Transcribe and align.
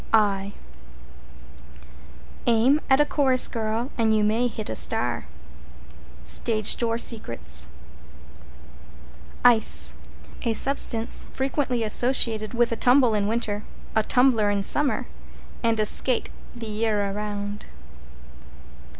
I 0.11 0.53
Aim 2.47 2.81
at 2.89 2.99
a 2.99 3.05
chorus 3.05 3.47
girl 3.47 3.91
and 3.99 4.15
you 4.15 4.23
may 4.23 4.47
hit 4.47 4.67
a 4.67 4.75
star. 4.75 5.27
Stage 6.25 6.75
Door 6.77 6.97
Secrets. 6.97 7.67
=ICE= 9.45 9.97
A 10.41 10.53
substance 10.53 11.27
frequently 11.31 11.83
associated 11.83 12.55
with 12.55 12.71
a 12.71 12.75
tumble 12.77 13.13
in 13.13 13.27
winter, 13.27 13.63
a 13.95 14.01
tumbler 14.01 14.49
in 14.49 14.63
summer, 14.63 15.05
and 15.61 15.79
a 15.79 15.85
skate 15.85 16.31
the 16.55 16.65
year 16.65 17.11
around. 17.11 17.67